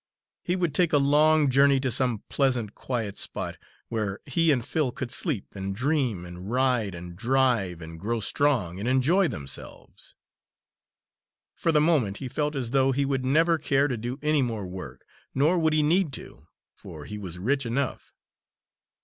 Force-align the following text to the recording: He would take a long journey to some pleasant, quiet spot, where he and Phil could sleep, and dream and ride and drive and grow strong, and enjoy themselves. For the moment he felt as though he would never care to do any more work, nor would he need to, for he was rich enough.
He 0.43 0.55
would 0.55 0.73
take 0.73 0.93
a 0.93 0.97
long 0.97 1.47
journey 1.47 1.79
to 1.81 1.91
some 1.91 2.23
pleasant, 2.27 2.73
quiet 2.73 3.19
spot, 3.19 3.57
where 3.87 4.19
he 4.25 4.51
and 4.51 4.65
Phil 4.65 4.91
could 4.91 5.11
sleep, 5.11 5.53
and 5.53 5.75
dream 5.75 6.25
and 6.25 6.49
ride 6.49 6.95
and 6.95 7.15
drive 7.15 7.83
and 7.83 7.99
grow 7.99 8.19
strong, 8.19 8.79
and 8.79 8.89
enjoy 8.89 9.27
themselves. 9.27 10.15
For 11.53 11.71
the 11.71 11.81
moment 11.81 12.17
he 12.17 12.27
felt 12.27 12.55
as 12.55 12.71
though 12.71 12.91
he 12.91 13.05
would 13.05 13.23
never 13.23 13.59
care 13.59 13.87
to 13.87 13.95
do 13.95 14.17
any 14.23 14.41
more 14.41 14.65
work, 14.65 15.05
nor 15.35 15.59
would 15.59 15.71
he 15.73 15.83
need 15.83 16.11
to, 16.13 16.47
for 16.73 17.05
he 17.05 17.19
was 17.19 17.37
rich 17.37 17.63
enough. 17.67 18.15